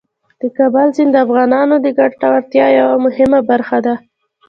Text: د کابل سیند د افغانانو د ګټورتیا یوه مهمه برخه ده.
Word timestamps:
د 0.39 0.41
کابل 0.57 0.87
سیند 0.95 1.11
د 1.13 1.17
افغانانو 1.25 1.75
د 1.81 1.87
ګټورتیا 1.99 2.65
یوه 2.79 2.95
مهمه 3.05 3.39
برخه 3.49 3.77
ده. 3.85 3.93